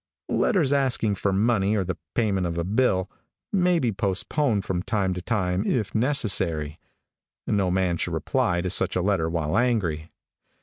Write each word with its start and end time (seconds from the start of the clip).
Letters 0.29 0.73
asking 0.73 1.13
for 1.13 1.31
money 1.31 1.75
or 1.75 1.83
the 1.83 1.95
payment 2.15 2.47
of 2.47 2.57
a 2.57 2.63
bill, 2.63 3.07
may 3.53 3.77
be 3.77 3.91
postponed 3.91 4.65
from 4.65 4.81
time 4.81 5.13
to 5.13 5.21
time 5.21 5.63
if 5.63 5.93
necessary. 5.93 6.79
No 7.45 7.69
man 7.69 7.97
should 7.97 8.15
reply 8.15 8.61
to 8.61 8.71
such 8.71 8.95
a 8.95 9.01
letter 9.03 9.29
while 9.29 9.55
angry. 9.55 10.09